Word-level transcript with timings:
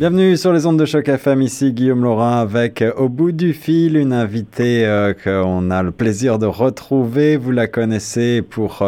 Bienvenue 0.00 0.38
sur 0.38 0.54
les 0.54 0.64
ondes 0.64 0.78
de 0.78 0.86
choc 0.86 1.06
FM, 1.06 1.42
ici 1.42 1.74
Guillaume 1.74 2.04
Laurin 2.04 2.40
avec 2.40 2.80
euh, 2.80 2.90
au 2.96 3.10
bout 3.10 3.32
du 3.32 3.52
fil 3.52 3.98
une 3.98 4.14
invitée 4.14 4.86
euh, 4.86 5.12
qu'on 5.12 5.70
a 5.70 5.82
le 5.82 5.90
plaisir 5.90 6.38
de 6.38 6.46
retrouver. 6.46 7.36
Vous 7.36 7.52
la 7.52 7.66
connaissez 7.66 8.40
pour 8.40 8.80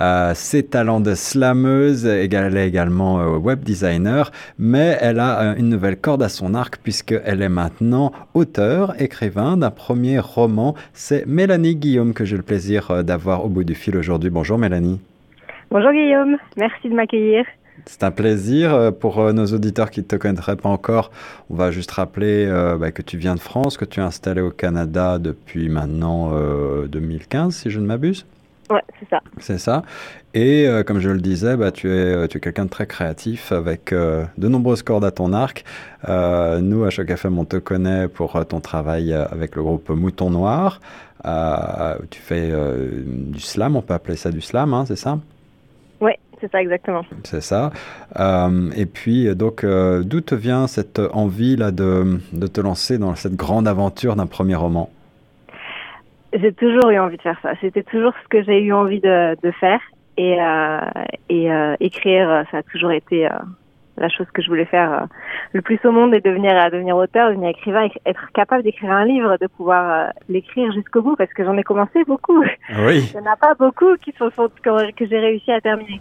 euh, 0.00 0.32
ses 0.34 0.62
talents 0.62 1.00
de 1.00 1.14
slameuse, 1.14 2.06
elle 2.06 2.56
est 2.56 2.66
également 2.66 3.36
web 3.36 3.62
designer, 3.62 4.32
mais 4.58 4.96
elle 5.02 5.20
a 5.20 5.54
une 5.58 5.68
nouvelle 5.68 5.98
corde 5.98 6.22
à 6.22 6.30
son 6.30 6.54
arc 6.54 6.78
puisqu'elle 6.82 7.42
est 7.42 7.50
maintenant 7.50 8.12
auteur, 8.32 8.98
écrivain 8.98 9.58
d'un 9.58 9.70
premier 9.70 10.18
roman. 10.18 10.74
C'est 10.94 11.26
Mélanie 11.26 11.76
Guillaume 11.76 12.14
que 12.14 12.24
j'ai 12.24 12.38
le 12.38 12.42
plaisir 12.42 13.04
d'avoir 13.04 13.44
au 13.44 13.50
bout 13.50 13.64
du 13.64 13.74
fil 13.74 13.98
aujourd'hui. 13.98 14.30
Bonjour 14.30 14.56
Mélanie. 14.56 14.98
Bonjour 15.70 15.92
Guillaume, 15.92 16.38
merci 16.56 16.88
de 16.88 16.94
m'accueillir. 16.94 17.44
C'est 17.86 18.02
un 18.02 18.10
plaisir. 18.10 18.74
Euh, 18.74 18.90
pour 18.90 19.20
euh, 19.20 19.32
nos 19.32 19.46
auditeurs 19.46 19.90
qui 19.90 20.00
ne 20.00 20.04
te 20.04 20.16
connaîtraient 20.16 20.56
pas 20.56 20.68
encore, 20.68 21.10
on 21.50 21.54
va 21.54 21.70
juste 21.70 21.90
rappeler 21.90 22.46
euh, 22.46 22.76
bah, 22.76 22.92
que 22.92 23.02
tu 23.02 23.18
viens 23.18 23.34
de 23.34 23.40
France, 23.40 23.76
que 23.76 23.84
tu 23.84 24.00
es 24.00 24.02
installé 24.02 24.40
au 24.40 24.50
Canada 24.50 25.18
depuis 25.18 25.68
maintenant 25.68 26.32
2015, 26.86 27.54
si 27.54 27.70
je 27.70 27.80
ne 27.80 27.86
m'abuse. 27.86 28.26
Ouais, 28.70 28.82
c'est 28.98 29.08
ça. 29.10 29.20
C'est 29.38 29.58
ça. 29.58 29.82
Et 30.32 30.66
comme 30.86 30.98
je 30.98 31.10
le 31.10 31.20
disais, 31.20 31.56
bah, 31.56 31.70
tu 31.70 31.90
es, 31.90 32.26
tu 32.28 32.38
es 32.38 32.40
quelqu'un 32.40 32.64
de 32.64 32.70
très 32.70 32.86
créatif 32.86 33.52
avec 33.52 33.92
de 33.92 34.48
nombreuses 34.48 34.82
cordes 34.82 35.04
à 35.04 35.10
ton 35.10 35.32
arc. 35.32 35.64
nous, 36.08 36.84
à 36.84 36.90
chaque 36.90 37.10
FM, 37.10 37.38
on 37.38 37.44
te 37.44 37.56
connaît 37.56 38.08
pour 38.08 38.44
ton 38.46 38.60
travail 38.60 39.12
avec 39.12 39.54
le 39.56 39.62
groupe 39.62 39.90
Mouton 39.90 40.30
Noir. 40.30 40.80
tu 42.10 42.20
fais 42.20 42.52
du 43.04 43.40
slam, 43.40 43.76
on 43.76 43.82
peut 43.82 43.94
appeler 43.94 44.16
ça 44.16 44.30
du 44.30 44.40
slam, 44.40 44.72
hein, 44.72 44.84
c'est 44.86 44.96
ça? 44.96 45.18
C'est 46.44 46.52
ça 46.52 46.60
exactement. 46.60 47.04
C'est 47.24 47.40
ça. 47.40 47.70
Euh, 48.18 48.70
et 48.76 48.84
puis, 48.84 49.34
donc, 49.34 49.64
euh, 49.64 50.02
d'où 50.02 50.20
te 50.20 50.34
vient 50.34 50.66
cette 50.66 51.00
envie 51.12 51.56
là 51.56 51.70
de, 51.70 52.18
de, 52.32 52.46
te 52.46 52.60
lancer 52.60 52.98
dans 52.98 53.14
cette 53.14 53.34
grande 53.34 53.66
aventure 53.66 54.14
d'un 54.14 54.26
premier 54.26 54.54
roman? 54.54 54.90
J'ai 56.34 56.52
toujours 56.52 56.90
eu 56.90 56.98
envie 56.98 57.16
de 57.16 57.22
faire 57.22 57.38
ça. 57.42 57.52
C'était 57.60 57.84
toujours 57.84 58.12
ce 58.22 58.28
que 58.28 58.42
j'ai 58.42 58.60
eu 58.60 58.72
envie 58.72 59.00
de, 59.00 59.36
de 59.42 59.50
faire. 59.52 59.80
Et, 60.16 60.36
euh, 60.40 60.80
et 61.28 61.48
écrire, 61.80 62.44
ça 62.50 62.58
a 62.58 62.62
toujours 62.62 62.92
été 62.92 63.28
la 63.96 64.08
chose 64.08 64.26
que 64.32 64.42
je 64.42 64.48
voulais 64.48 64.64
faire 64.64 64.92
euh, 64.92 65.06
le 65.52 65.62
plus 65.62 65.78
au 65.84 65.92
monde 65.92 66.14
est 66.14 66.24
devenir 66.24 66.52
devenir 66.70 66.96
auteur, 66.96 67.30
devenir 67.30 67.50
écrivain, 67.50 67.88
être 68.06 68.32
capable 68.32 68.62
d'écrire 68.62 68.90
un 68.90 69.04
livre, 69.04 69.36
de 69.40 69.46
pouvoir 69.46 69.90
euh, 69.90 70.10
l'écrire 70.28 70.72
jusqu'au 70.72 71.02
bout, 71.02 71.16
parce 71.16 71.32
que 71.32 71.44
j'en 71.44 71.56
ai 71.56 71.62
commencé 71.62 72.04
beaucoup. 72.04 72.42
Oui. 72.42 73.10
Il 73.14 73.20
n'y 73.20 73.28
en 73.28 73.32
a 73.32 73.36
pas 73.36 73.54
beaucoup 73.54 73.96
qui 74.02 74.12
sont 74.18 74.30
que 74.64 75.06
j'ai 75.06 75.18
réussi 75.18 75.52
à 75.52 75.60
terminer. 75.60 76.00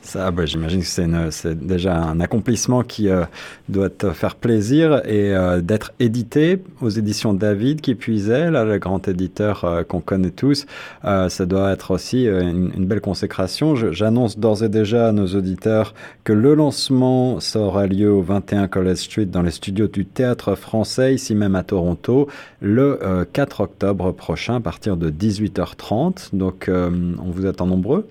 Ça, 0.00 0.30
bah, 0.30 0.46
j'imagine 0.46 0.80
que 0.80 1.30
c'est 1.30 1.58
déjà 1.58 1.96
un 1.96 2.20
accomplissement 2.20 2.82
qui 2.82 3.08
euh, 3.08 3.24
doit 3.68 3.90
te 3.90 4.10
faire 4.10 4.36
plaisir 4.36 5.02
et 5.04 5.34
euh, 5.34 5.60
d'être 5.60 5.92
édité 5.98 6.62
aux 6.80 6.88
éditions 6.88 7.34
David 7.34 7.80
qui 7.80 7.94
puisait, 7.94 8.50
là, 8.50 8.64
le 8.64 8.78
grand 8.78 9.06
éditeur 9.08 9.64
euh, 9.64 9.82
qu'on 9.82 10.00
connaît 10.00 10.30
tous. 10.30 10.66
ça 11.02 11.46
doit 11.46 11.72
être 11.72 11.90
aussi 11.90 12.24
une, 12.26 12.72
une 12.76 12.86
belle 12.86 13.00
consécration. 13.00 13.74
J'annonce 13.74 14.38
d'ores 14.38 14.62
et 14.62 14.68
déjà 14.68 15.08
à 15.08 15.12
nos 15.12 15.26
auditeurs 15.26 15.94
que 16.24 16.32
le 16.32 16.54
lancement 16.54 17.27
ça 17.40 17.60
aura 17.60 17.86
lieu 17.86 18.10
au 18.10 18.22
21 18.22 18.68
College 18.68 18.96
Street 18.96 19.26
dans 19.26 19.42
les 19.42 19.50
studios 19.50 19.88
du 19.88 20.04
Théâtre 20.04 20.54
français, 20.54 21.14
ici 21.14 21.34
même 21.34 21.54
à 21.54 21.62
Toronto, 21.62 22.28
le 22.60 23.26
4 23.32 23.60
octobre 23.60 24.12
prochain 24.12 24.56
à 24.56 24.60
partir 24.60 24.96
de 24.96 25.10
18h30. 25.10 26.34
Donc, 26.34 26.68
on 26.70 27.30
vous 27.30 27.46
attend 27.46 27.66
nombreux. 27.66 28.06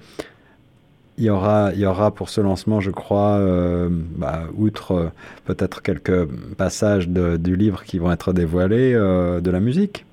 Il 1.20 1.23
y 1.23 1.32
aura, 1.32 1.72
il 1.73 1.80
y 1.80 1.86
aura 1.88 2.11
pour 2.11 2.30
ce 2.30 2.42
lancement, 2.42 2.80
je 2.80 2.92
crois, 2.92 3.38
euh, 3.38 3.89
bah, 3.92 4.44
outre 4.55 4.92
euh, 4.92 5.10
peut-être 5.45 5.82
quelques 5.82 6.26
passages 6.58 7.10
du 7.10 7.55
livre 7.55 7.84
qui 7.84 7.98
vont 7.98 8.11
être 8.11 8.34
dévoilés, 8.34 8.94
euh, 8.94 9.42
de 9.42 9.49
la 9.49 9.60
musique. 9.60 10.05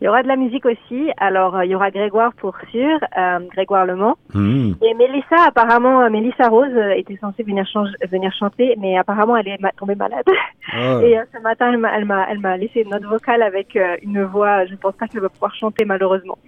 Il 0.00 0.04
y 0.04 0.08
aura 0.08 0.22
de 0.22 0.28
la 0.28 0.36
musique 0.36 0.66
aussi. 0.66 1.10
Alors, 1.16 1.62
il 1.64 1.70
y 1.70 1.74
aura 1.74 1.90
Grégoire 1.90 2.32
pour 2.34 2.54
sûr, 2.70 2.98
Grégoire 3.52 3.86
Le 3.86 3.96
Mans. 3.96 4.16
Hmm. 4.34 4.72
Et 4.82 4.94
Mélissa, 4.94 5.36
apparemment, 5.46 6.08
Mélissa 6.10 6.48
Rose 6.48 6.76
était 6.96 7.16
censée 7.16 7.42
venir, 7.42 7.64
venir 8.10 8.32
chanter, 8.38 8.74
mais 8.78 8.98
apparemment, 8.98 9.36
elle 9.36 9.48
est 9.48 9.58
tombée 9.78 9.94
malade. 9.94 10.24
Ah. 10.72 11.00
Et 11.02 11.18
ce 11.34 11.40
matin, 11.40 11.72
elle 11.72 12.04
m'a, 12.40 12.56
laissé 12.58 12.82
une 12.82 12.90
note 12.90 13.04
vocale 13.04 13.42
avec 13.42 13.78
une 14.02 14.22
voix. 14.24 14.66
Je 14.66 14.72
ne 14.72 14.76
pense 14.76 14.94
pas 14.96 15.08
qu'elle 15.08 15.22
va 15.22 15.30
pouvoir 15.30 15.54
chanter, 15.54 15.84
malheureusement. 15.86 16.38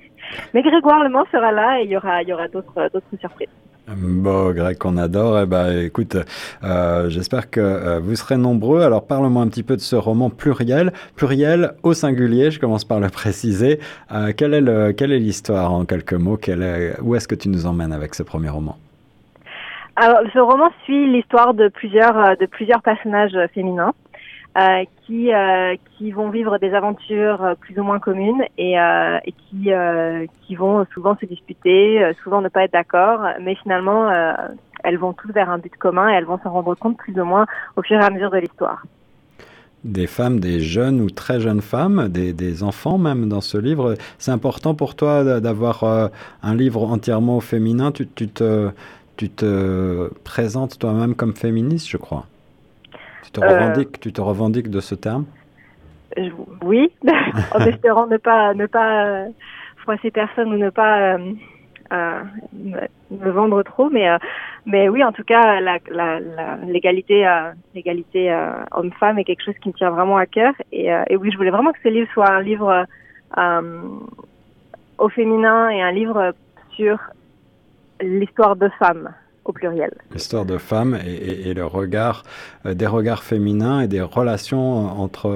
Mais 0.53 0.63
Grégoire 0.63 1.03
Le 1.03 1.09
Mans 1.09 1.25
sera 1.33 1.51
là 1.51 1.81
et 1.81 1.85
il 1.85 1.91
y 1.91 1.97
aura, 1.97 2.23
il 2.23 2.29
y 2.29 2.33
aura 2.35 2.49
d'autres 2.49 2.91
surprises. 3.19 3.49
Bon, 3.97 4.53
Greg, 4.53 4.77
qu'on 4.77 4.99
adore. 4.99 5.41
Eh 5.41 5.47
ben, 5.47 5.85
écoute, 5.85 6.17
euh, 6.63 7.09
j'espère 7.09 7.49
que 7.49 7.61
euh, 7.61 8.01
vous 8.01 8.17
serez 8.17 8.37
nombreux. 8.37 8.83
Alors, 8.83 9.07
parle-moi 9.07 9.43
un 9.43 9.49
petit 9.49 9.63
peu 9.63 9.77
de 9.77 9.81
ce 9.81 9.97
roman 9.97 10.29
pluriel. 10.29 10.93
Pluriel 11.17 11.73
au 11.83 11.95
singulier, 11.95 12.51
je 12.51 12.61
commence 12.61 12.85
par 12.85 13.01
le 13.01 13.09
préciser. 13.09 13.81
Euh, 14.13 14.33
quelle 14.37 14.53
est 14.53 15.19
l'histoire 15.19 15.73
en 15.73 15.87
quelques 15.87 16.13
mots? 16.13 16.39
Où 17.03 17.15
est-ce 17.15 17.29
que 17.29 17.35
tu 17.35 17.49
nous 17.49 17.65
emmènes 17.65 17.93
avec 17.93 18.15
ce 18.15 18.23
premier 18.23 18.51
roman? 18.51 18.77
Alors, 19.97 20.21
ce 20.35 20.39
roman 20.39 20.69
suit 20.85 21.11
l'histoire 21.11 21.55
de 21.55 21.69
plusieurs, 21.69 22.37
de 22.37 22.45
plusieurs 22.47 22.83
personnages 22.83 23.37
féminins. 23.55 23.95
Euh, 24.59 24.85
qui 25.07 25.33
euh, 25.33 25.77
qui 25.97 26.11
vont 26.11 26.31
vivre 26.31 26.59
des 26.59 26.73
aventures 26.73 27.45
euh, 27.45 27.55
plus 27.55 27.79
ou 27.79 27.85
moins 27.85 28.01
communes 28.01 28.43
et, 28.57 28.77
qui 29.27 29.71
qui 30.47 30.55
vont 30.57 30.85
souvent 30.93 31.17
se 31.21 31.27
disputer, 31.27 32.01
souvent 32.23 32.41
ne 32.41 32.49
pas 32.49 32.65
être 32.65 32.73
d'accord, 32.73 33.21
mais 33.41 33.55
finalement 33.57 34.11
elles 34.83 34.99
vont 34.99 35.13
tous 35.13 35.31
vers 35.33 35.51
un 35.51 35.59
but 35.59 35.77
commun 35.77 36.09
et 36.11 36.15
elles 36.15 36.25
vont 36.25 36.39
s'en 36.43 36.51
rendre 36.51 36.75
compte 36.75 36.97
plus 36.97 37.19
ou 37.21 37.25
moins 37.25 37.47
au 37.77 37.83
fur 37.83 38.01
et 38.01 38.05
à 38.05 38.11
mesure 38.11 38.31
de 38.31 38.39
l'histoire. 38.39 38.83
Des 39.85 40.07
femmes, 40.07 40.41
des 40.41 40.61
jeunes 40.61 41.01
ou 41.01 41.11
très 41.11 41.41
jeunes 41.41 41.61
femmes, 41.61 42.09
des, 42.09 42.33
des 42.33 42.63
enfants 42.63 42.99
même 42.99 43.29
dans 43.29 43.41
ce 43.41 43.59
livre. 43.59 43.95
C'est 44.19 44.33
important 44.33 44.75
pour 44.75 44.97
toi 44.97 45.41
d'avoir 45.41 45.85
un 46.43 46.55
livre 46.55 46.83
entièrement 46.83 47.41
féminin. 47.41 47.93
Tu, 47.93 48.09
tu, 48.09 48.29
tu 49.17 49.31
te 49.31 50.09
présentes 50.25 50.79
toi-même 50.79 51.15
comme 51.15 51.35
féministe, 51.35 51.89
je 51.89 51.97
crois. 51.97 52.27
Tu 53.29 53.41
te 53.41 53.45
revendiques, 53.45 53.97
euh, 53.97 54.01
tu 54.01 54.13
te 54.13 54.21
revendiques 54.23 54.71
de 54.71 54.81
ce 54.81 54.95
terme? 54.95 55.27
Oui, 56.63 56.91
en 57.53 57.61
espérant 57.61 58.07
ne 58.07 58.17
pas 58.17 58.55
ne 58.55 58.65
pas 58.65 59.05
euh, 59.05 59.27
froisser 59.77 60.11
personne 60.11 60.55
ou 60.55 60.57
ne 60.57 60.71
pas 60.71 61.19
euh, 61.19 62.23
me 63.11 63.31
vendre 63.31 63.63
trop, 63.65 63.91
mais 63.91 64.09
mais 64.65 64.89
oui, 64.89 65.05
en 65.05 65.13
tout 65.13 65.25
cas, 65.25 65.61
l'égalité 65.61 67.21
la, 67.23 67.53
l'égalité 67.75 68.49
homme-femme 68.73 69.19
est 69.19 69.25
quelque 69.25 69.45
chose 69.45 69.59
qui 69.63 69.69
me 69.69 69.75
tient 69.75 69.91
vraiment 69.91 70.17
à 70.17 70.25
cœur. 70.25 70.55
Et, 70.73 70.87
et, 70.87 71.17
oui, 71.17 71.31
je 71.31 71.37
voulais 71.37 71.51
vraiment 71.51 71.73
que 71.73 71.79
ce 71.85 71.89
livre 71.89 72.11
soit 72.15 72.31
un 72.31 72.41
livre 72.41 72.87
au 74.99 75.09
féminin 75.11 75.69
et 75.69 75.83
un 75.83 75.93
livre 75.93 76.33
sur 76.71 76.99
l'histoire 78.01 78.57
de 78.57 78.71
femmes 78.79 79.11
au 79.49 79.53
pluriel. 79.53 79.91
L'histoire 80.13 80.47
de 80.47 80.59
femmes 80.59 80.99
et, 81.05 81.53
le 81.55 81.65
regard, 81.65 82.23
euh, 82.67 82.75
des 82.75 82.87
regards 82.87 83.23
féminins 83.23 83.81
et 83.81 83.89
des 83.89 84.03
relations 84.03 85.01
entre 85.01 85.35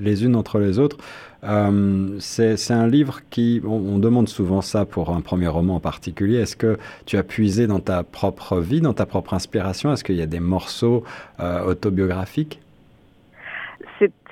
les 0.00 0.24
unes 0.24 0.34
entre 0.34 0.58
les 0.58 0.78
autres. 0.78 0.98
Euh, 1.44 2.16
c'est 2.20 2.72
un 2.72 2.86
livre 2.86 3.20
qui, 3.30 3.60
on, 3.64 3.98
demande 3.98 4.28
souvent 4.28 4.62
ça 4.62 4.86
pour 4.86 5.10
un 5.10 5.20
premier 5.20 5.48
roman 5.48 5.76
en 5.76 5.80
particulier. 5.80 6.38
Est-ce 6.38 6.56
que 6.56 6.78
tu 7.04 7.18
as 7.18 7.22
puisé 7.22 7.66
dans 7.66 7.80
ta 7.80 8.02
propre 8.02 8.60
vie, 8.60 8.80
dans 8.80 8.94
ta 8.94 9.04
propre 9.04 9.34
inspiration? 9.34 9.92
Est-ce 9.92 10.04
qu'il 10.04 10.16
y 10.16 10.22
a 10.22 10.26
des 10.26 10.40
morceaux 10.40 11.04
euh, 11.40 11.64
autobiographiques? 11.64 12.60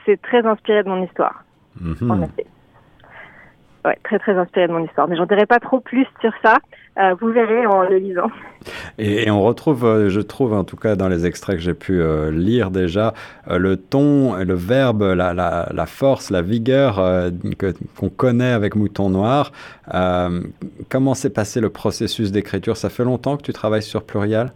C'est 0.04 0.20
très 0.20 0.44
inspiré 0.44 0.82
de 0.82 0.88
mon 0.88 1.04
histoire, 1.04 1.44
mhm. 1.80 2.10
en 2.10 2.22
effet. 2.22 2.44
Ouais, 3.84 3.98
très 4.04 4.18
très 4.18 4.36
inspiré 4.36 4.68
de 4.68 4.72
mon 4.72 4.84
histoire. 4.84 5.08
Mais 5.08 5.16
j'en 5.16 5.26
dirai 5.26 5.46
pas 5.46 5.58
trop 5.58 5.80
plus 5.80 6.06
sur 6.20 6.32
ça. 6.44 6.58
Euh, 6.98 7.14
vous 7.20 7.32
verrez 7.32 7.66
en 7.66 7.82
le 7.82 7.96
lisant. 7.96 8.30
Et, 8.98 9.30
on 9.30 9.42
retrouve, 9.42 9.84
euh, 9.84 10.08
je 10.10 10.20
trouve 10.20 10.52
en 10.52 10.62
tout 10.62 10.76
cas 10.76 10.94
dans 10.94 11.08
les 11.08 11.24
extraits 11.26 11.56
que 11.56 11.62
j'ai 11.62 11.74
pu 11.74 12.00
euh, 12.00 12.30
lire 12.30 12.70
déjà, 12.70 13.14
le 13.48 13.76
ton, 13.76 14.34
le 14.34 14.54
verbe, 14.54 15.02
la, 15.02 15.32
la, 15.32 15.68
la 15.72 15.86
force, 15.86 16.30
la 16.30 16.42
vigueur 16.42 17.00
qu'on 17.96 18.08
connaît 18.10 18.52
avec 18.52 18.76
Mouton 18.76 19.10
Noir. 19.10 19.52
comment 20.88 21.14
s'est 21.14 21.32
passé 21.32 21.60
le 21.60 21.70
processus 21.70 22.30
d'écriture? 22.30 22.76
Ça 22.76 22.90
fait 22.90 23.04
longtemps 23.04 23.36
que 23.36 23.42
tu 23.42 23.52
travailles 23.52 23.82
sur 23.82 24.04
Plurial 24.04 24.52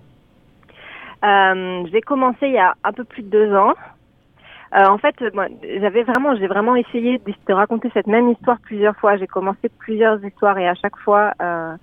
J'ai 1.23 2.01
commencé 2.03 2.47
il 2.47 2.53
y 2.53 2.59
a 2.59 2.75
un 2.85 2.93
peu 2.93 3.05
plus 3.05 3.23
de 3.23 3.31
deux 3.31 3.55
ans. 3.55 3.75
Euh, 4.77 4.87
en 4.87 4.99
fait, 4.99 5.15
moi, 5.35 5.47
j'avais 5.81 6.03
vraiment, 6.03 6.37
j'ai 6.37 6.47
vraiment 6.47 6.77
essayé 6.77 7.19
de, 7.19 7.53
raconter 7.53 7.91
cette 7.95 8.07
même 8.07 8.31
histoire 8.31 8.59
plusieurs 8.61 8.97
fois. 8.97 9.17
J'ai 9.17 9.27
commencé 9.27 9.71
plusieurs 9.79 10.23
histoires 10.23 10.59
et 10.59 10.69
à 10.69 10.75
chaque 10.75 10.97
fois, 10.99 11.33
euh, 11.41 11.75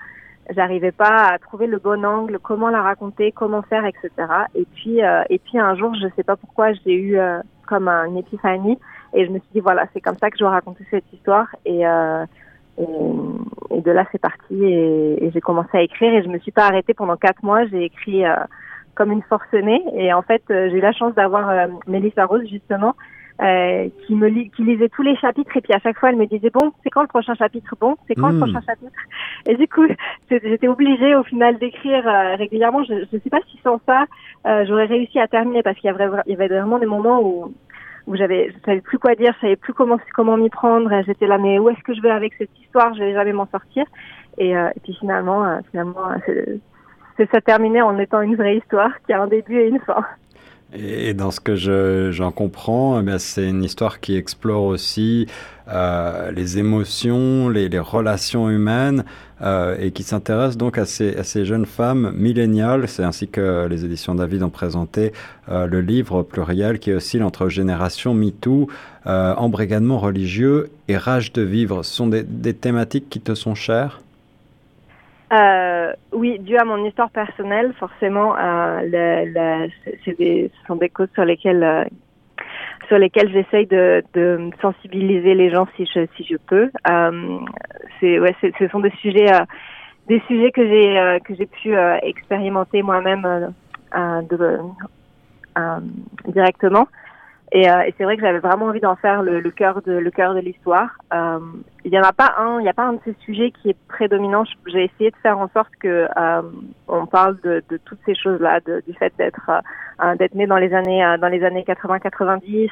j'arrivais 0.55 0.91
pas 0.91 1.27
à 1.27 1.39
trouver 1.39 1.67
le 1.67 1.79
bon 1.79 2.05
angle, 2.05 2.39
comment 2.39 2.69
la 2.69 2.81
raconter, 2.81 3.31
comment 3.31 3.61
faire, 3.63 3.85
etc. 3.85 4.11
Et 4.55 4.65
puis, 4.75 5.03
euh, 5.03 5.23
et 5.29 5.39
puis 5.39 5.57
un 5.57 5.75
jour, 5.75 5.95
je 5.95 6.07
sais 6.15 6.23
pas 6.23 6.35
pourquoi, 6.35 6.73
j'ai 6.73 6.93
eu, 6.93 7.17
euh, 7.17 7.39
comme 7.67 7.87
une 7.87 8.17
épiphanie. 8.17 8.77
Et 9.13 9.25
je 9.25 9.31
me 9.31 9.39
suis 9.39 9.49
dit, 9.53 9.59
voilà, 9.59 9.85
c'est 9.93 10.01
comme 10.01 10.17
ça 10.17 10.29
que 10.29 10.37
je 10.37 10.43
vais 10.43 10.49
raconter 10.49 10.85
cette 10.89 11.11
histoire. 11.13 11.47
Et, 11.65 11.87
euh, 11.87 12.25
et, 12.77 13.81
de 13.81 13.91
là, 13.91 14.05
c'est 14.11 14.21
parti. 14.21 14.63
Et, 14.63 15.31
j'ai 15.33 15.41
commencé 15.41 15.77
à 15.77 15.81
écrire. 15.81 16.13
Et 16.13 16.23
je 16.23 16.29
me 16.29 16.39
suis 16.39 16.51
pas 16.51 16.65
arrêtée 16.65 16.93
pendant 16.93 17.15
quatre 17.15 17.43
mois. 17.43 17.65
J'ai 17.67 17.83
écrit 17.83 18.25
euh, 18.25 18.35
comme 18.95 19.11
une 19.11 19.23
forcenée. 19.23 19.83
Et 19.95 20.13
en 20.13 20.21
fait, 20.21 20.43
euh, 20.49 20.69
j'ai 20.69 20.77
eu 20.77 20.81
la 20.81 20.93
chance 20.93 21.13
d'avoir 21.15 21.49
euh, 21.49 21.67
Mélissa 21.87 22.25
Rose, 22.25 22.47
justement, 22.49 22.95
euh, 23.41 23.89
qui 24.05 24.13
me 24.13 24.29
qui 24.29 24.63
lisait 24.63 24.89
tous 24.89 25.01
les 25.01 25.15
chapitres. 25.17 25.57
Et 25.57 25.61
puis 25.61 25.73
à 25.73 25.79
chaque 25.79 25.97
fois 25.97 26.09
elle 26.09 26.17
me 26.17 26.27
disait 26.27 26.51
bon 26.51 26.71
c'est 26.83 26.91
quand 26.91 27.01
le 27.01 27.07
prochain 27.07 27.33
chapitre? 27.33 27.75
Bon 27.79 27.95
c'est 28.07 28.13
quand 28.13 28.29
le 28.29 28.35
hmm. 28.35 28.41
prochain 28.41 28.61
chapitre? 28.61 28.91
Et 29.47 29.55
du 29.55 29.67
coup 29.67 29.87
j'étais 30.29 30.67
obligée 30.67 31.15
au 31.15 31.23
final 31.23 31.57
d'écrire 31.57 32.07
euh, 32.07 32.35
régulièrement. 32.35 32.83
Je 32.83 32.93
ne 32.93 33.19
sais 33.19 33.29
pas 33.31 33.39
si 33.49 33.59
sans 33.63 33.79
ça 33.87 34.05
euh, 34.45 34.65
j'aurais 34.67 34.85
réussi 34.85 35.19
à 35.19 35.27
terminer 35.27 35.63
parce 35.63 35.77
qu'il 35.77 35.87
y 35.87 35.93
avait 35.93 36.09
il 36.27 36.31
y 36.31 36.35
avait 36.35 36.47
vraiment 36.47 36.77
des 36.77 36.85
moments 36.85 37.21
où 37.21 37.53
où 38.05 38.15
j'avais 38.15 38.51
je 38.51 38.65
savais 38.65 38.81
plus 38.81 38.99
quoi 38.99 39.15
dire 39.15 39.33
je 39.37 39.41
savais 39.41 39.55
plus 39.55 39.73
comment 39.73 39.97
comment 40.13 40.37
m'y 40.37 40.51
prendre. 40.51 40.91
J'étais 41.03 41.25
là 41.25 41.39
mais 41.39 41.57
où 41.57 41.69
est-ce 41.69 41.81
que 41.81 41.95
je 41.95 42.01
vais 42.01 42.11
avec 42.11 42.35
cette 42.35 42.55
histoire? 42.61 42.93
Je 42.93 42.99
vais 42.99 43.13
jamais 43.13 43.33
m'en 43.33 43.47
sortir. 43.47 43.85
Et, 44.37 44.51
et 44.51 44.79
puis 44.83 44.93
finalement 44.93 45.59
finalement 45.71 46.11
c'est 47.17 47.29
ça 47.31 47.41
terminé 47.41 47.81
en 47.81 47.97
étant 47.99 48.21
une 48.21 48.35
vraie 48.35 48.57
histoire 48.57 48.91
qui 49.05 49.13
a 49.13 49.21
un 49.21 49.27
début 49.27 49.59
et 49.59 49.67
une 49.67 49.79
fin 49.79 50.05
et 50.75 51.13
dans 51.13 51.29
ce 51.29 51.39
que 51.39 51.55
j'en 52.11 52.31
comprends, 52.31 52.99
eh 52.99 53.19
c'est 53.19 53.47
une 53.47 53.63
histoire 53.63 53.99
qui 53.99 54.15
explore 54.15 54.63
aussi 54.63 55.27
euh, 55.67 56.31
les 56.31 56.57
émotions, 56.57 57.47
les, 57.49 57.69
relations 57.77 58.49
humaines, 58.49 59.05
euh, 59.41 59.75
et 59.79 59.91
qui 59.91 60.01
s'intéresse 60.03 60.57
donc 60.57 60.77
à 60.77 60.85
ces, 60.85 61.45
jeunes 61.45 61.67
femmes 61.67 62.11
milléniales. 62.15 62.87
C'est 62.87 63.03
ainsi 63.03 63.27
que 63.27 63.67
les 63.69 63.85
éditions 63.85 64.15
David 64.15 64.41
ont 64.41 64.49
présenté 64.49 65.13
euh, 65.49 65.67
le 65.67 65.81
livre 65.81 66.23
pluriel 66.23 66.79
qui 66.79 66.91
oscille 66.91 67.23
entre 67.23 67.49
génération 67.49 68.13
MeToo, 68.15 68.67
embrigadement 69.05 69.99
religieux 69.99 70.71
et 70.87 70.97
rage 70.97 71.33
de 71.33 71.41
vivre. 71.43 71.83
Ce 71.83 71.93
sont 71.93 72.07
des 72.07 72.53
thématiques 72.53 73.09
qui 73.09 73.19
te 73.19 73.35
sont 73.35 73.53
chères? 73.53 73.99
Euh, 75.33 75.93
oui, 76.11 76.37
dû 76.39 76.57
à 76.57 76.63
mon 76.63 76.83
histoire 76.85 77.09
personnelle, 77.09 77.73
forcément, 77.79 78.35
euh, 78.37 79.67
c'est 80.05 80.17
des, 80.17 80.51
ce 80.53 80.67
sont 80.67 80.75
des 80.75 80.89
causes 80.89 81.09
sur 81.13 81.25
lesquelles 81.25 81.63
euh, 81.63 81.83
sur 82.87 82.97
lesquelles 82.97 83.31
j'essaye 83.31 83.65
de, 83.65 84.03
de, 84.13 84.49
sensibiliser 84.61 85.33
les 85.33 85.49
gens 85.49 85.67
si 85.75 85.85
je 85.85 86.05
si 86.17 86.23
je 86.25 86.35
peux. 86.37 86.69
Euh, 86.89 87.39
c'est 87.99 88.19
ouais, 88.19 88.35
ce 88.41 88.67
sont 88.67 88.81
des 88.81 88.91
sujets 89.01 89.33
euh, 89.33 89.45
des 90.07 90.21
sujets 90.27 90.51
que 90.51 90.67
j'ai 90.67 90.99
euh, 90.99 91.19
que 91.19 91.33
j'ai 91.35 91.47
pu 91.47 91.73
expérimenter 92.03 92.83
moi-même 92.83 93.53
de, 94.29 94.59
directement. 96.27 96.87
Et, 97.55 97.69
euh, 97.69 97.81
et 97.81 97.93
c'est 97.97 98.03
vrai 98.03 98.15
que 98.17 98.23
j'avais 98.23 98.39
vraiment 98.39 98.65
envie 98.65 98.79
d'en 98.79 98.95
faire 98.95 99.21
le, 99.21 99.39
le 99.39 99.51
cœur 99.51 99.83
de 99.83 99.93
le 99.93 100.09
cœur 100.09 100.33
de 100.33 100.39
l'histoire. 100.39 100.89
Euh, 101.13 101.37
il 101.85 101.91
n'y 101.91 101.99
en 101.99 102.03
a 102.03 102.11
pas 102.11 102.33
un, 102.39 102.59
il 102.59 102.63
n'y 102.63 102.69
a 102.69 102.73
pas 102.73 102.85
un 102.85 102.93
de 102.93 102.99
ces 103.05 103.15
sujets 103.23 103.51
qui 103.51 103.69
est 103.69 103.77
prédominant. 103.87 104.43
J'ai 104.65 104.85
essayé 104.85 105.11
de 105.11 105.15
faire 105.17 105.37
en 105.37 105.47
sorte 105.49 105.69
que 105.79 106.07
euh, 106.17 106.41
on 106.87 107.05
parle 107.05 107.39
de, 107.41 107.63
de 107.69 107.77
toutes 107.77 107.99
ces 108.07 108.15
choses-là, 108.15 108.59
du 108.59 108.93
fait 108.95 109.13
d'être 109.17 109.51
d'être 110.17 110.33
né 110.33 110.47
dans 110.47 110.57
les 110.57 110.73
années 110.73 111.05
dans 111.21 111.27
les 111.27 111.43
années 111.43 111.63
80-90. 111.63 112.69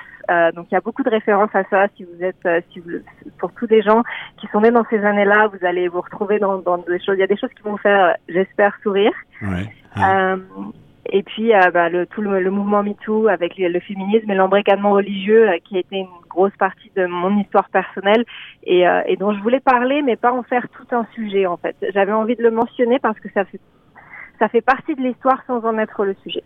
donc 0.54 0.66
il 0.72 0.74
y 0.74 0.78
a 0.78 0.82
beaucoup 0.82 1.04
de 1.04 1.10
références 1.12 1.54
à 1.54 1.64
ça. 1.66 1.86
Si 1.96 2.04
vous 2.04 2.24
êtes 2.24 2.48
si 2.74 2.80
vous, 2.80 2.90
pour 3.38 3.52
tous 3.54 3.68
les 3.68 3.84
gens 3.84 4.02
qui 4.38 4.48
sont 4.48 4.62
nés 4.62 4.72
dans 4.72 4.86
ces 4.90 5.06
années-là, 5.06 5.48
vous 5.48 5.64
allez 5.64 5.88
vous 5.90 6.02
retrouver 6.02 6.40
dans, 6.40 6.58
dans 6.58 6.80
des 6.80 7.00
choses. 7.00 7.18
Il 7.18 7.20
y 7.20 7.24
a 7.24 7.28
des 7.28 7.38
choses 7.38 7.54
qui 7.56 7.62
vont 7.62 7.74
vous 7.74 7.78
faire, 7.78 8.16
j'espère, 8.28 8.76
sourire. 8.82 9.14
Ouais, 9.44 9.70
ouais. 9.96 10.36
Et 11.08 11.24
puis 11.24 11.54
euh, 11.54 11.72
bah, 11.72 11.90
le, 11.90 12.06
tout 12.06 12.22
le, 12.22 12.52
mouvement 12.52 12.84
MeToo 12.84 13.28
avec 13.28 13.58
le, 13.58 13.80
féminisme 13.80 14.30
et 14.30 14.36
l'embrigadement 14.36 14.92
religieux 14.92 15.50
euh, 15.50 15.58
qui 15.64 15.78
a 15.78 15.80
été 15.80 15.98
une 15.98 16.08
grosse 16.30 16.56
partie 16.58 16.92
de 16.96 17.06
mon 17.06 17.40
histoire 17.40 17.70
personnelle 17.70 18.24
et, 18.64 18.88
euh, 18.88 19.02
et, 19.08 19.18
dont 19.18 19.34
je 19.34 19.42
voulais 19.42 19.60
parler 19.60 20.02
mais 20.04 20.16
pas 20.16 20.32
en 20.32 20.44
faire 20.44 20.68
tout 20.70 20.96
un 20.96 21.06
sujet 21.16 21.48
en 21.48 21.58
fait. 21.58 21.76
J'avais 21.94 22.12
envie 22.12 22.36
de 22.36 22.44
le 22.44 22.52
mentionner 22.52 23.00
parce 23.00 23.20
que 23.20 23.30
ça 23.34 23.46
fait, 23.46 23.60
ça 24.40 24.48
fait 24.48 24.62
partie 24.62 24.94
de 24.96 25.02
l'histoire 25.02 25.42
sans 25.48 25.66
en 25.66 25.78
être 25.80 26.06
le 26.06 26.14
sujet. 26.24 26.44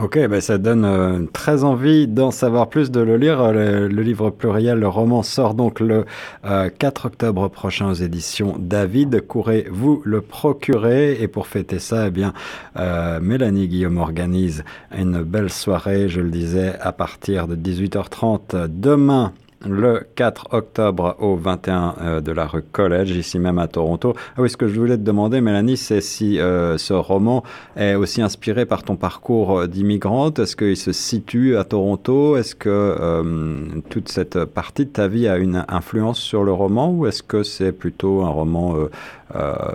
Ok, 0.00 0.16
ben 0.28 0.40
ça 0.40 0.58
donne 0.58 0.84
euh, 0.84 1.26
très 1.32 1.64
envie 1.64 2.06
d'en 2.06 2.30
savoir 2.30 2.68
plus, 2.68 2.92
de 2.92 3.00
le 3.00 3.16
lire. 3.16 3.52
Le, 3.52 3.88
livre 3.88 4.30
pluriel, 4.30 4.78
le 4.78 4.86
roman 4.86 5.24
sort 5.24 5.54
donc 5.54 5.80
le 5.80 6.04
4 6.44 6.46
euh, 6.46 7.08
octobre 7.08 7.48
prochain 7.48 7.90
aux 7.90 7.94
éditions 7.94 8.54
David. 8.60 9.26
Courez-vous 9.26 10.02
le 10.04 10.20
procurer? 10.20 11.20
Et 11.20 11.26
pour 11.26 11.48
fêter 11.48 11.80
ça, 11.80 12.06
eh 12.06 12.10
bien, 12.10 12.32
euh, 12.76 13.18
Mélanie 13.20 13.66
Guillaume 13.66 13.96
organise 13.96 14.62
une 14.96 15.24
belle 15.24 15.50
soirée, 15.50 16.08
je 16.08 16.20
le 16.20 16.30
disais, 16.30 16.74
à 16.80 16.92
partir 16.92 17.48
de 17.48 17.56
18h30 17.56 18.68
demain 18.68 19.32
le 19.66 20.06
4 20.14 20.48
octobre 20.52 21.16
au 21.18 21.36
21 21.36 21.94
euh, 22.00 22.20
de 22.20 22.32
la 22.32 22.46
rue 22.46 22.62
College, 22.62 23.10
ici 23.10 23.38
même 23.38 23.58
à 23.58 23.66
Toronto. 23.66 24.14
Ah 24.36 24.42
oui, 24.42 24.50
ce 24.50 24.56
que 24.56 24.68
je 24.68 24.78
voulais 24.78 24.96
te 24.96 25.02
demander, 25.02 25.40
Mélanie, 25.40 25.76
c'est 25.76 26.00
si 26.00 26.38
euh, 26.38 26.78
ce 26.78 26.92
roman 26.92 27.42
est 27.76 27.94
aussi 27.94 28.22
inspiré 28.22 28.66
par 28.66 28.82
ton 28.82 28.96
parcours 28.96 29.66
d'immigrante. 29.66 30.38
Est-ce 30.38 30.56
qu'il 30.56 30.76
se 30.76 30.92
situe 30.92 31.56
à 31.56 31.64
Toronto? 31.64 32.36
Est-ce 32.36 32.54
que 32.54 32.68
euh, 32.68 33.80
toute 33.90 34.08
cette 34.08 34.44
partie 34.44 34.86
de 34.86 34.90
ta 34.90 35.08
vie 35.08 35.28
a 35.28 35.36
une 35.36 35.64
influence 35.68 36.20
sur 36.20 36.44
le 36.44 36.52
roman 36.52 36.90
ou 36.90 37.06
est-ce 37.06 37.22
que 37.22 37.42
c'est 37.42 37.72
plutôt 37.72 38.22
un 38.22 38.30
roman 38.30 38.76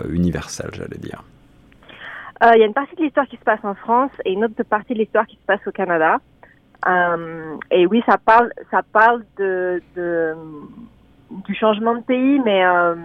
universel, 0.09 0.69
j'allais 0.73 0.97
dire? 0.97 1.23
Il 2.41 2.59
y 2.59 2.63
a 2.63 2.65
une 2.65 2.73
partie 2.73 2.95
de 2.95 3.03
l'histoire 3.03 3.27
qui 3.27 3.37
se 3.37 3.43
passe 3.43 3.63
en 3.63 3.73
France 3.75 4.11
et 4.25 4.33
une 4.33 4.43
autre 4.43 4.61
partie 4.63 4.93
de 4.93 4.99
l'histoire 4.99 5.25
qui 5.25 5.35
se 5.35 5.45
passe 5.45 5.65
au 5.65 5.71
Canada. 5.71 6.19
Euh, 6.87 7.55
et 7.71 7.85
oui, 7.85 8.03
ça 8.05 8.17
parle, 8.17 8.51
ça 8.71 8.81
parle 8.91 9.23
de, 9.37 9.81
de 9.95 10.33
du 11.47 11.55
changement 11.55 11.95
de 11.95 12.01
pays, 12.01 12.39
mais 12.45 12.63
euh, 12.65 12.95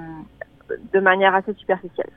de 0.93 1.01
manière 1.01 1.35
assez 1.35 1.55
superficielle. 1.55 2.11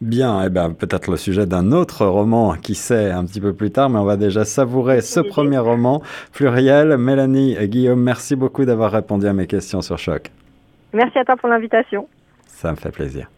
Bien, 0.00 0.42
eh 0.44 0.48
ben, 0.48 0.72
peut-être 0.72 1.10
le 1.10 1.16
sujet 1.16 1.46
d'un 1.46 1.70
autre 1.70 2.04
roman, 2.06 2.54
qui 2.54 2.74
sait, 2.74 3.10
un 3.12 3.24
petit 3.24 3.40
peu 3.40 3.52
plus 3.52 3.70
tard, 3.70 3.88
mais 3.88 3.98
on 3.98 4.04
va 4.04 4.16
déjà 4.16 4.44
savourer 4.44 5.00
ce 5.00 5.20
premier 5.20 5.58
roman. 5.58 6.02
Pluriel, 6.32 6.96
Mélanie 6.96 7.56
et 7.56 7.68
Guillaume, 7.68 8.02
merci 8.02 8.34
beaucoup 8.34 8.64
d'avoir 8.64 8.90
répondu 8.90 9.26
à 9.26 9.32
mes 9.32 9.46
questions 9.46 9.80
sur 9.80 9.98
Choc. 9.98 10.30
Merci 10.92 11.18
à 11.18 11.24
toi 11.24 11.36
pour 11.36 11.48
l'invitation. 11.48 12.08
Ça 12.46 12.72
me 12.72 12.76
fait 12.76 12.90
plaisir. 12.90 13.28